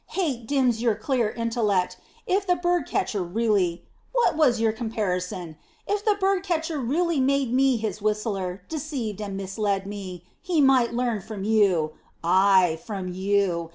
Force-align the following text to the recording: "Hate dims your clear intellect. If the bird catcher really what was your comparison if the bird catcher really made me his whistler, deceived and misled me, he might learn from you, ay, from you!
"Hate 0.17 0.47
dims 0.47 0.81
your 0.81 0.95
clear 0.95 1.29
intellect. 1.29 1.97
If 2.25 2.47
the 2.47 2.55
bird 2.55 2.87
catcher 2.87 3.21
really 3.21 3.85
what 4.13 4.35
was 4.35 4.59
your 4.59 4.71
comparison 4.71 5.57
if 5.85 6.03
the 6.03 6.15
bird 6.15 6.41
catcher 6.41 6.79
really 6.79 7.19
made 7.19 7.53
me 7.53 7.77
his 7.77 8.01
whistler, 8.01 8.63
deceived 8.67 9.21
and 9.21 9.37
misled 9.37 9.85
me, 9.85 10.23
he 10.41 10.59
might 10.59 10.95
learn 10.95 11.21
from 11.21 11.43
you, 11.43 11.93
ay, 12.23 12.79
from 12.83 13.09
you! 13.09 13.69